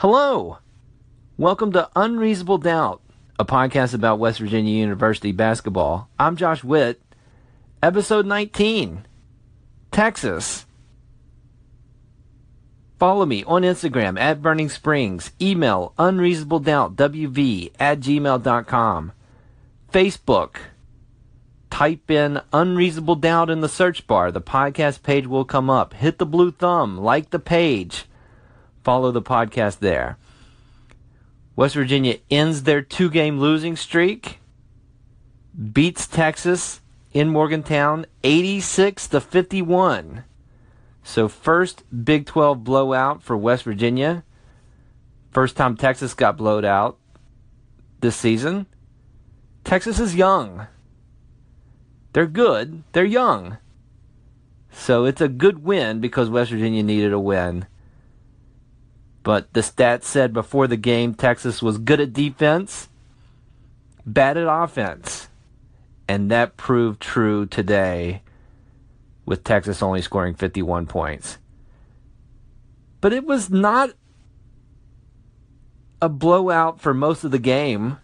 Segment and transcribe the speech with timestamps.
[0.00, 0.56] Hello.
[1.36, 3.02] Welcome to Unreasonable Doubt,
[3.38, 6.08] a podcast about West Virginia University basketball.
[6.18, 7.02] I'm Josh Witt.
[7.82, 9.04] Episode 19
[9.90, 10.64] Texas.
[12.98, 15.32] Follow me on Instagram at Burning Springs.
[15.38, 19.12] Email unreasonabledoubtwv at gmail.com.
[19.92, 20.56] Facebook.
[21.68, 24.32] Type in Unreasonable Doubt in the search bar.
[24.32, 25.92] The podcast page will come up.
[25.92, 26.96] Hit the blue thumb.
[26.96, 28.06] Like the page
[28.82, 30.16] follow the podcast there.
[31.56, 34.38] West Virginia ends their two game losing streak,
[35.72, 36.80] beats Texas
[37.12, 40.24] in Morgantown 86 to 51.
[41.02, 44.24] So, first Big 12 blowout for West Virginia.
[45.30, 46.98] First time Texas got blowed out
[48.00, 48.66] this season.
[49.64, 50.66] Texas is young.
[52.12, 52.82] They're good.
[52.92, 53.58] They're young.
[54.72, 57.66] So it's a good win because West Virginia needed a win.
[59.22, 62.88] But the stats said before the game Texas was good at defense,
[64.06, 65.28] bad at offense.
[66.08, 68.22] And that proved true today
[69.26, 71.38] with Texas only scoring 51 points.
[73.00, 73.90] But it was not
[76.02, 77.98] a blowout for most of the game.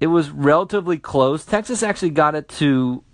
[0.00, 1.44] It was relatively close.
[1.44, 3.04] Texas actually got it to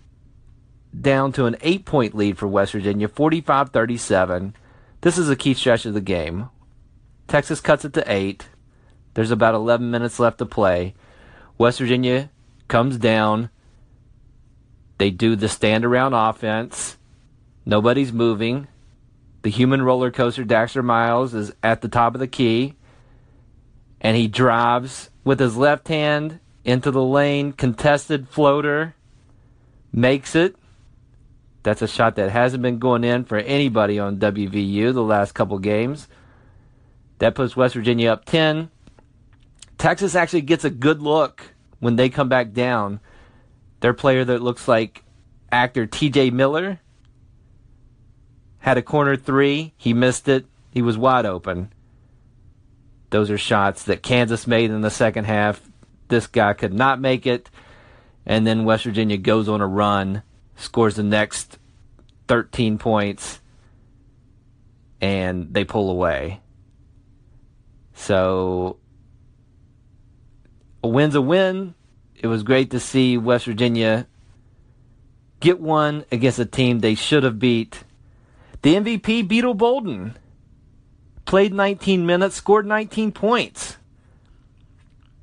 [0.99, 4.55] down to an 8 point lead for West Virginia, 45 37.
[5.01, 6.49] This is a key stretch of the game.
[7.29, 8.49] Texas cuts it to eight.
[9.15, 10.95] There's about 11 minutes left to play.
[11.57, 12.31] West Virginia
[12.67, 13.51] comes down.
[14.99, 16.97] They do the stand around offense.
[17.65, 18.67] Nobody's moving.
[19.43, 22.75] The human roller coaster, Daxter Miles, is at the top of the key.
[24.01, 28.95] And he drives with his left hand into the lane, contested floater,
[29.93, 30.57] makes it.
[31.69, 35.59] That's a shot that hasn't been going in for anybody on WVU the last couple
[35.59, 36.09] games.
[37.19, 38.71] That puts West Virginia up 10.
[39.77, 43.01] Texas actually gets a good look when they come back down.
[43.81, 45.05] Their player that looks like
[45.53, 46.81] actor TJ Miller
[48.61, 49.75] had a corner three.
[49.77, 50.47] He missed it.
[50.71, 51.71] He was wide open.
[53.11, 55.61] Those are shots that Kansas made in the second half.
[56.09, 57.51] This guy could not make it.
[58.25, 60.23] And then West Virginia goes on a run
[60.59, 61.58] scores the next
[62.29, 63.41] 13 points,
[65.01, 66.41] and they pull away.
[67.95, 68.79] So,
[70.83, 71.75] a win's a win.
[72.15, 74.07] It was great to see West Virginia
[75.41, 77.85] get one against a team they should have beat.
[78.63, 80.17] The MVP, Beetle Bolden,
[81.25, 83.77] played 19 minutes, scored 19 points,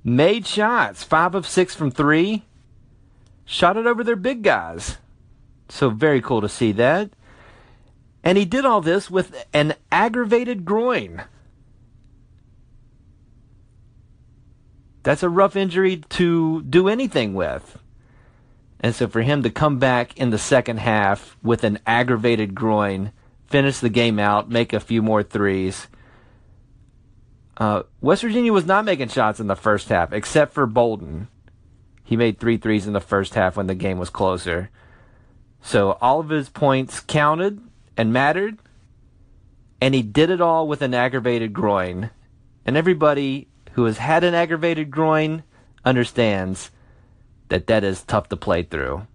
[0.03, 2.45] made shots, 5 of 6 from 3,
[3.43, 4.97] shot it over their big guys.
[5.69, 7.11] So very cool to see that.
[8.23, 11.23] And he did all this with an aggravated groin.
[15.03, 17.77] That's a rough injury to do anything with.
[18.79, 23.11] And so for him to come back in the second half with an aggravated groin,
[23.47, 25.87] finish the game out, make a few more threes.
[27.57, 31.27] Uh, West Virginia was not making shots in the first half, except for Bolden.
[32.03, 34.69] He made three threes in the first half when the game was closer.
[35.65, 37.59] So all of his points counted
[37.97, 38.59] and mattered,
[39.81, 42.11] and he did it all with an aggravated groin.
[42.67, 45.41] And everybody who has had an aggravated groin
[45.83, 46.69] understands
[47.49, 49.07] that that is tough to play through.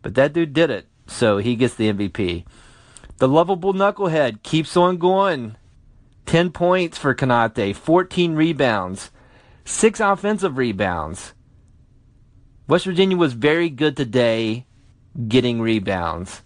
[0.00, 2.46] But that dude did it, so he gets the MVP.
[3.18, 5.56] The lovable knucklehead keeps on going.
[6.24, 9.10] 10 points for Konate, 14 rebounds,
[9.66, 11.34] 6 offensive rebounds.
[12.66, 14.64] West Virginia was very good today
[15.28, 16.42] getting rebounds.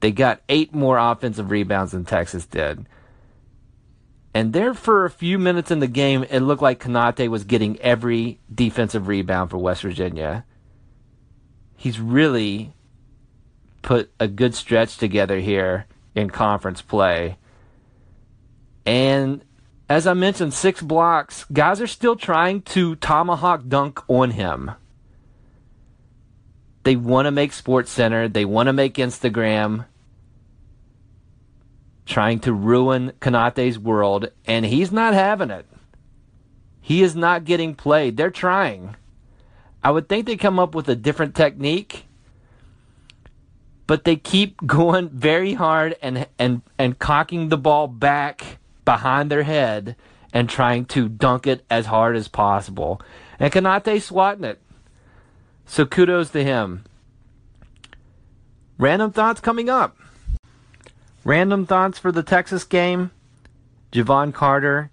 [0.00, 2.86] They got eight more offensive rebounds than Texas did.
[4.34, 7.80] And there, for a few minutes in the game, it looked like Konate was getting
[7.80, 10.44] every defensive rebound for West Virginia.
[11.76, 12.72] He's really
[13.82, 17.36] put a good stretch together here in conference play.
[18.84, 19.42] And
[19.88, 21.44] as I mentioned, six blocks.
[21.52, 24.72] Guys are still trying to tomahawk dunk on him.
[26.88, 28.28] They want to make Sports Center.
[28.28, 29.84] They want to make Instagram.
[32.06, 35.66] Trying to ruin Konate's world, and he's not having it.
[36.80, 38.16] He is not getting played.
[38.16, 38.96] They're trying.
[39.84, 42.06] I would think they come up with a different technique,
[43.86, 48.56] but they keep going very hard and and and cocking the ball back
[48.86, 49.94] behind their head
[50.32, 53.02] and trying to dunk it as hard as possible.
[53.38, 54.58] And Konate swatting it.
[55.68, 56.84] So kudos to him.
[58.78, 59.96] Random thoughts coming up.
[61.24, 63.10] Random thoughts for the Texas game.
[63.92, 64.90] Jevon Carter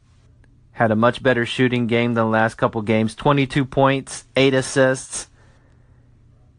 [0.74, 5.30] had a much better shooting game than the last couple games 22 points, 8 assists.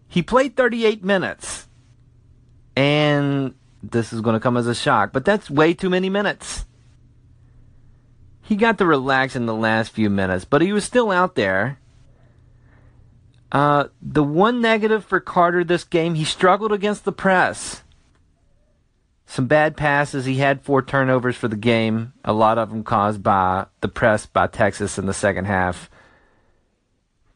[0.09, 1.69] He played 38 minutes.
[2.75, 6.65] And this is going to come as a shock, but that's way too many minutes.
[8.41, 11.79] He got to relax in the last few minutes, but he was still out there.
[13.53, 17.83] Uh, the one negative for Carter this game, he struggled against the press.
[19.27, 20.25] Some bad passes.
[20.25, 24.27] He had four turnovers for the game, a lot of them caused by the press
[24.27, 25.91] by Texas in the second half.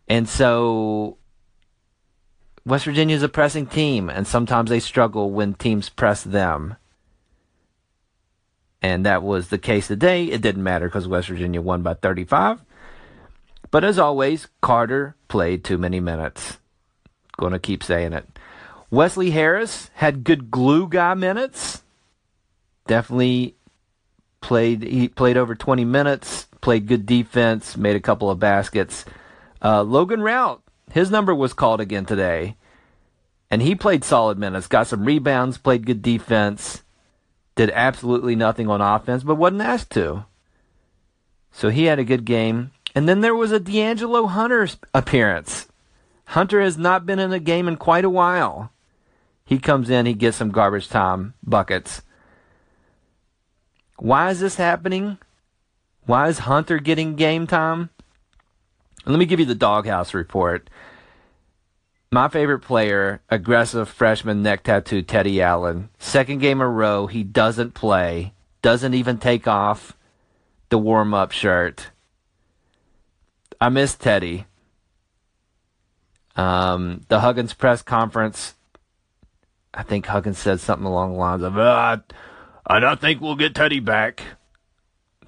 [0.08, 1.18] And so
[2.64, 6.76] West Virginia is a pressing team, and sometimes they struggle when teams press them.
[8.82, 10.24] And that was the case today.
[10.26, 12.64] It didn't matter because West Virginia won by 35.
[13.70, 16.58] But as always, Carter played too many minutes.
[17.36, 18.26] Going to keep saying it.
[18.90, 21.82] Wesley Harris had good glue guy minutes.
[22.86, 23.54] Definitely
[24.40, 24.82] played.
[24.82, 26.46] He played over 20 minutes.
[26.60, 27.76] Played good defense.
[27.76, 29.04] Made a couple of baskets.
[29.62, 32.56] Uh, Logan Routt, his number was called again today,
[33.50, 34.66] and he played solid minutes.
[34.66, 35.58] Got some rebounds.
[35.58, 36.82] Played good defense.
[37.54, 40.24] Did absolutely nothing on offense, but wasn't asked to.
[41.52, 42.72] So he had a good game.
[42.94, 45.68] And then there was a D'Angelo Hunter appearance.
[46.26, 48.72] Hunter has not been in a game in quite a while.
[49.44, 52.02] He comes in, he gets some garbage time buckets.
[53.98, 55.18] Why is this happening?
[56.06, 57.90] Why is Hunter getting game time?
[59.06, 60.70] Let me give you the doghouse report.
[62.12, 65.90] My favorite player, aggressive freshman neck tattoo Teddy Allen.
[65.98, 68.32] Second game in a row, he doesn't play,
[68.62, 69.96] doesn't even take off
[70.70, 71.90] the warm up shirt.
[73.60, 74.46] I miss Teddy.
[76.36, 78.54] Um, the Huggins press conference,
[79.74, 81.98] I think Huggins said something along the lines of, uh,
[82.66, 84.22] I don't think we'll get Teddy back.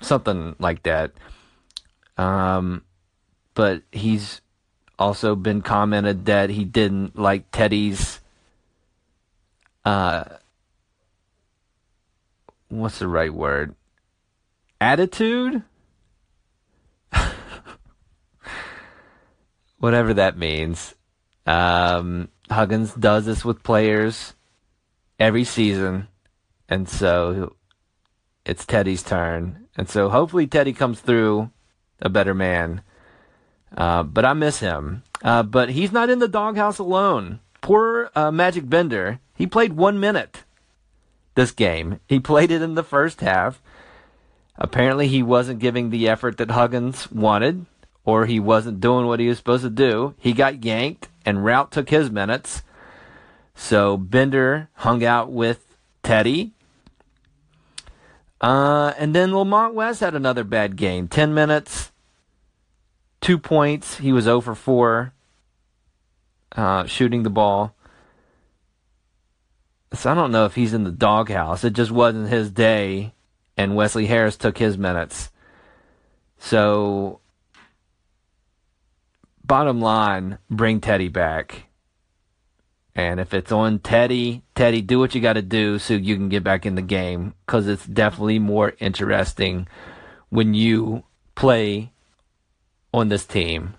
[0.01, 1.13] Something like that.
[2.17, 2.85] Um,
[3.55, 4.41] but he's
[4.99, 8.21] also been commented that he didn't like Teddy's
[9.85, 10.25] uh
[12.69, 13.75] what's the right word?
[14.81, 15.63] Attitude?
[19.83, 20.95] Whatever that means.
[21.45, 24.35] Um, Huggins does this with players
[25.19, 26.07] every season,
[26.69, 27.57] and so
[28.47, 29.67] it's Teddy's turn.
[29.77, 31.51] And so hopefully Teddy comes through
[32.01, 32.83] a better man.
[33.77, 35.03] Uh, but I miss him.
[35.25, 37.41] Uh, but he's not in the doghouse alone.
[37.61, 39.19] Poor uh, Magic Bender.
[39.35, 40.45] He played one minute
[41.35, 41.99] this game.
[42.07, 43.61] He played it in the first half.
[44.57, 47.67] Apparently, he wasn't giving the effort that Huggins wanted
[48.05, 50.15] or he wasn't doing what he was supposed to do.
[50.19, 52.63] He got yanked, and Routt took his minutes.
[53.55, 56.53] So Bender hung out with Teddy.
[58.41, 61.07] Uh, and then Lamont West had another bad game.
[61.07, 61.93] 10 minutes,
[63.21, 63.99] two points.
[63.99, 65.13] He was 0 for 4
[66.57, 67.75] uh, shooting the ball.
[69.95, 71.65] So I don't know if he's in the doghouse.
[71.65, 73.15] It just wasn't his day,
[73.57, 75.31] and Wesley Harris took his minutes.
[76.39, 77.21] So
[79.53, 81.67] bottom line, bring Teddy back.
[82.95, 86.31] And if it's on Teddy, Teddy, do what you got to do so you can
[86.31, 89.69] get back in the game because it's definitely more interesting
[90.31, 91.05] when you
[91.35, 91.93] play
[92.95, 93.75] on this team.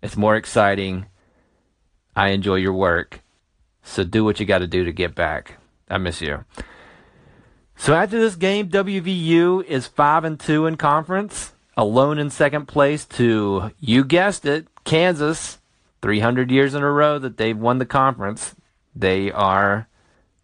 [0.00, 1.04] It's more exciting.
[2.16, 3.20] I enjoy your work.
[3.82, 5.58] So do what you got to do to get back.
[5.90, 6.46] I miss you.
[7.76, 13.06] So after this game, WVU is 5 and 2 in conference alone in second place
[13.06, 15.58] to, you guessed it, Kansas.
[16.02, 18.54] 300 years in a row that they've won the conference.
[18.94, 19.88] They are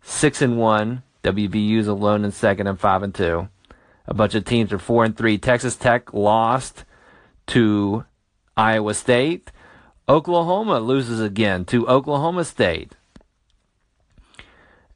[0.02, 1.02] 6 and 1.
[1.24, 3.48] WVU's alone in second and 5 and 2.
[4.06, 5.38] A bunch of teams are 4 and 3.
[5.38, 6.84] Texas Tech lost
[7.48, 8.04] to
[8.56, 9.50] Iowa State.
[10.08, 12.92] Oklahoma loses again to Oklahoma State.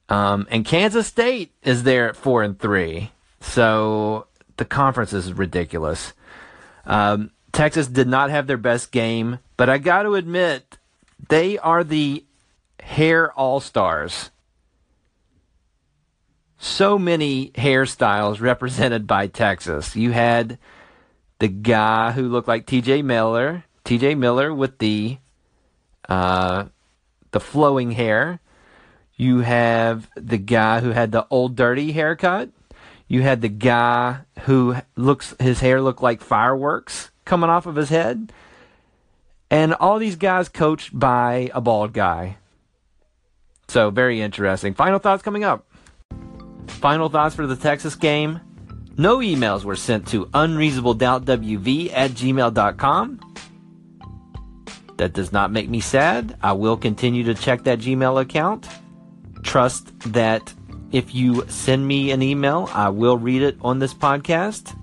[0.09, 3.13] Um, and Kansas State is there at four and three.
[3.41, 6.13] So the conference is ridiculous.
[6.85, 10.79] Um, Texas did not have their best game, but I got to admit,
[11.29, 12.25] they are the
[12.81, 14.31] hair all stars.
[16.59, 19.97] So many hairstyles represented by Texas.
[19.97, 20.59] You had
[21.39, 23.03] the guy who looked like T.J.
[23.03, 24.15] Miller, T.J.
[24.15, 25.19] Miller with the
[26.09, 26.67] uh,
[27.31, 28.41] the flowing hair.
[29.17, 32.51] You have the guy who had the old dirty haircut.
[33.09, 37.91] You had the guy who looks his hair looked like fireworks coming off of his
[37.91, 38.33] head.
[39.53, 42.39] And all these guys coached by a bald guy.
[43.69, 44.75] So very interesting.
[44.75, 45.65] Final thoughts coming up.
[46.67, 48.41] Final thoughts for the Texas game.
[48.99, 53.21] No emails were sent to unreasonabledoubtwv at gmail.com.
[54.97, 56.37] That does not make me sad.
[56.43, 58.69] I will continue to check that Gmail account.
[59.43, 60.53] Trust that
[60.91, 64.77] if you send me an email, I will read it on this podcast.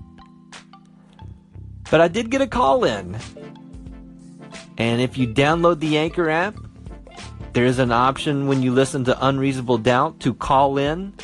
[1.90, 3.16] But I did get a call in.
[4.76, 6.56] And if you download the Anchor app,
[7.52, 11.14] there is an option when you listen to Unreasonable Doubt to call in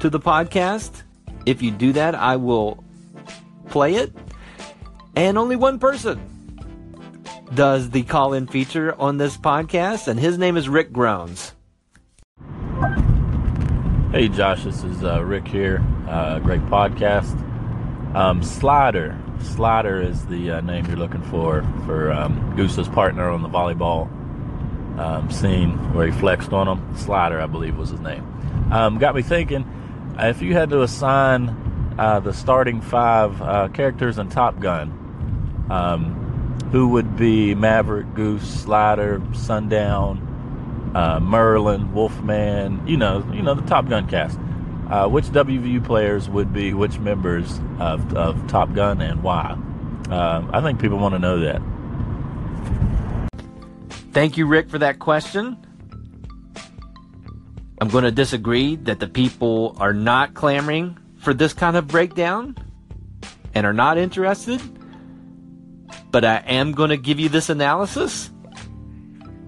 [0.00, 1.02] to the podcast.
[1.46, 2.84] If you do that, I will
[3.68, 4.12] play it.
[5.16, 6.20] And only one person
[7.54, 11.52] does the call in feature on this podcast, and his name is Rick Groans.
[14.12, 15.84] Hey, Josh, this is uh, Rick here.
[16.08, 17.34] Uh, great podcast.
[18.14, 19.18] Um, Slider.
[19.40, 24.08] Slider is the uh, name you're looking for for um, Goose's partner on the volleyball
[24.98, 26.96] um, scene where he flexed on him.
[26.96, 28.24] Slider, I believe, was his name.
[28.70, 29.64] Um, got me thinking
[30.18, 36.58] if you had to assign uh, the starting five uh, characters in Top Gun, um,
[36.72, 43.66] who would be Maverick, Goose, Slider, Sundown, uh, Merlin, Wolfman, you know, you know the
[43.66, 44.38] Top Gun cast.
[44.90, 49.58] Uh, which WVU players would be which members of, of Top Gun and why?
[50.08, 51.60] Uh, I think people want to know that.
[54.12, 55.56] Thank you, Rick, for that question.
[57.80, 62.56] I'm going to disagree that the people are not clamoring for this kind of breakdown
[63.54, 64.60] and are not interested
[66.16, 68.30] but I am going to give you this analysis.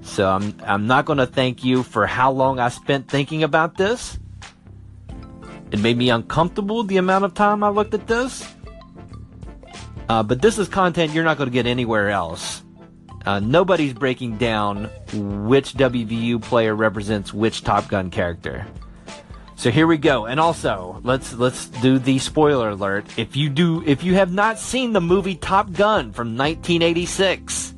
[0.03, 3.79] So I'm, I'm not going to thank you for how long I spent thinking about
[3.79, 4.19] this.
[5.71, 8.47] It made me uncomfortable the amount of time I looked at this.
[10.09, 12.63] Uh, but this is content you're not going to get anywhere else.
[13.27, 18.67] Uh, nobody's breaking down which WVU player represents which Top Gun character.
[19.57, 20.27] So here we go.
[20.27, 23.07] And also, let's let's do the spoiler alert.
[23.19, 27.75] If you do if you have not seen the movie Top Gun from 1986,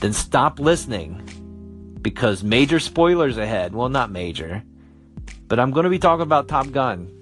[0.00, 3.74] then stop listening because major spoilers ahead.
[3.74, 4.62] Well, not major.
[5.50, 7.12] But I'm going to be talking about Top Gun.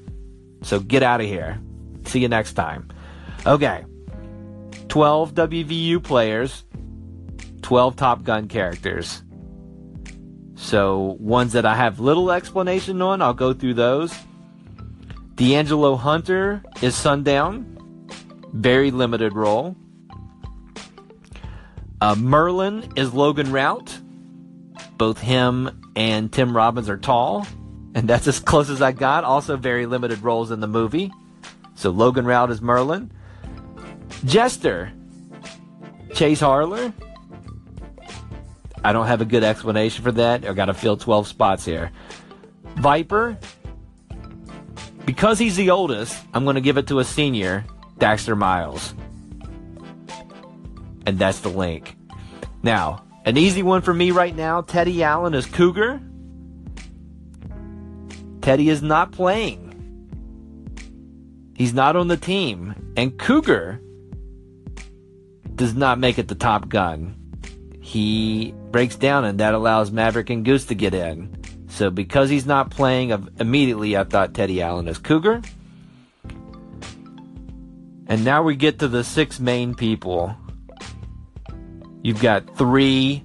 [0.62, 1.58] So get out of here.
[2.04, 2.88] See you next time.
[3.46, 3.84] Okay.
[4.88, 6.64] 12 WVU players,
[7.62, 9.22] 12 Top Gun characters.
[10.56, 14.14] So, ones that I have little explanation on, I'll go through those.
[15.36, 17.78] D'Angelo Hunter is Sundown,
[18.52, 19.76] very limited role.
[22.00, 24.00] Uh, Merlin is Logan Routt.
[24.98, 27.46] Both him and Tim Robbins are tall,
[27.94, 29.24] and that's as close as I got.
[29.24, 31.10] Also, very limited roles in the movie.
[31.74, 33.10] So, Logan Routt is Merlin.
[34.24, 34.92] Jester,
[36.14, 36.92] Chase Harler.
[38.84, 40.46] I don't have a good explanation for that.
[40.46, 41.90] I got to fill 12 spots here.
[42.76, 43.36] Viper,
[45.04, 47.64] because he's the oldest, I'm going to give it to a senior,
[47.98, 48.94] Daxter Miles.
[51.06, 51.96] And that's the link.
[52.62, 56.00] Now, an easy one for me right now Teddy Allen is Cougar.
[58.48, 59.60] Teddy is not playing.
[61.54, 62.94] He's not on the team.
[62.96, 63.78] And Cougar
[65.54, 67.14] does not make it the top gun
[67.82, 71.36] he breaks down and that allows Maverick and Goose to get in.
[71.68, 75.42] So because he's not playing, immediately I thought Teddy Allen is Cougar.
[78.06, 80.34] And now we get to the six main people.
[82.02, 83.22] You've got three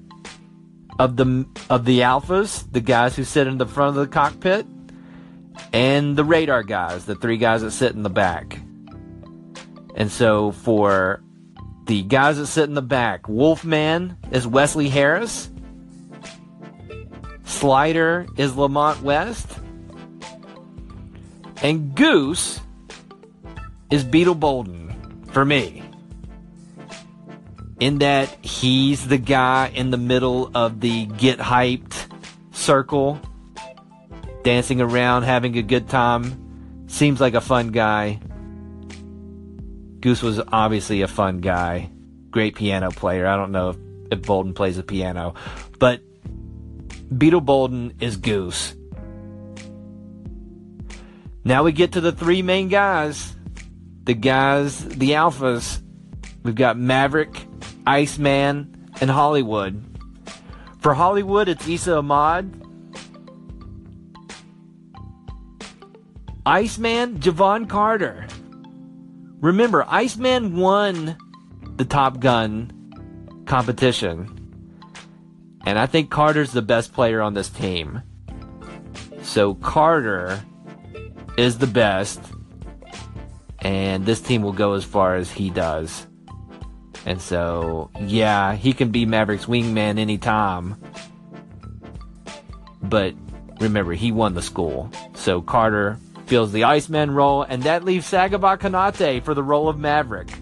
[0.99, 4.65] of the of the alphas, the guys who sit in the front of the cockpit,
[5.71, 8.59] and the radar guys, the three guys that sit in the back.
[9.95, 11.23] And so for
[11.85, 13.27] the guys that sit in the back.
[13.27, 15.49] Wolfman is Wesley Harris.
[17.43, 19.47] Slider is Lamont West.
[21.61, 22.59] And Goose
[23.89, 25.83] is Beetle Bolden for me.
[27.79, 32.07] In that he's the guy in the middle of the get hyped
[32.51, 33.19] circle,
[34.43, 36.85] dancing around, having a good time.
[36.87, 38.19] Seems like a fun guy.
[39.99, 41.89] Goose was obviously a fun guy,
[42.29, 43.25] great piano player.
[43.25, 43.77] I don't know if,
[44.11, 45.33] if Bolden plays the piano,
[45.79, 46.01] but
[47.17, 48.75] Beetle Bolden is Goose.
[51.45, 53.35] Now we get to the three main guys.
[54.03, 55.81] The guys, the alphas.
[56.43, 57.47] We've got Maverick,
[57.85, 59.83] Iceman, and Hollywood.
[60.79, 62.62] For Hollywood, it's Esa Ahmad.
[66.45, 68.27] Iceman, Jevon Carter.
[69.39, 71.17] Remember, Iceman won
[71.77, 72.71] the Top Gun
[73.45, 74.29] competition.
[75.65, 78.01] And I think Carter's the best player on this team.
[79.21, 80.43] So Carter
[81.37, 82.19] is the best.
[83.63, 86.05] and this team will go as far as he does.
[87.05, 90.75] And so, yeah, he can be Mavericks wingman anytime.
[92.81, 93.15] But
[93.59, 94.91] remember, he won the school.
[95.15, 95.97] So Carter
[96.33, 100.33] fills the Iceman role, and that leaves Sagaba Konate for the role of Maverick.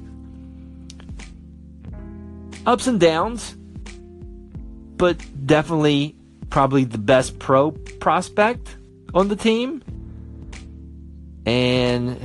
[2.65, 3.57] Ups and downs,
[4.95, 6.15] but definitely
[6.49, 8.77] probably the best pro prospect
[9.13, 9.83] on the team.
[11.45, 12.17] And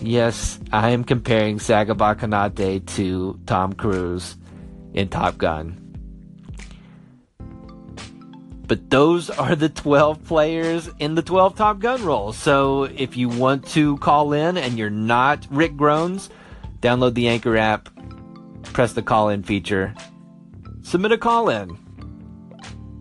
[0.00, 4.38] yes, I am comparing Sagaba Konate to Tom Cruise
[4.94, 5.83] in Top Gun.
[8.66, 12.36] But those are the 12 players in the 12 Top Gun roles.
[12.36, 16.30] So if you want to call in and you're not Rick Groans,
[16.80, 17.88] download the Anchor app,
[18.64, 19.94] press the call in feature,
[20.82, 21.78] submit a call in.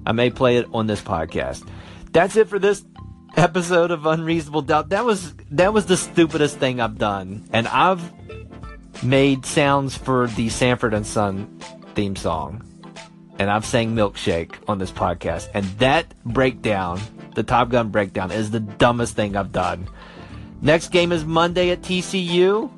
[0.05, 1.67] I may play it on this podcast.
[2.12, 2.84] That's it for this
[3.38, 4.89] episode of Unreasonable Doubt.
[4.89, 7.48] That was that was the stupidest thing I've done.
[7.53, 8.01] And I've
[9.01, 11.60] made sounds for the Sanford and Son
[11.96, 12.73] theme song
[13.40, 15.50] and I've sang Milkshake on this podcast.
[15.54, 17.02] And that breakdown,
[17.36, 19.88] the Top Gun breakdown, is the dumbest thing I've done.
[20.62, 22.72] Next game is Monday at TCU.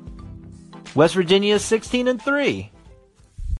[0.94, 2.70] West Virginia is 16 and 3.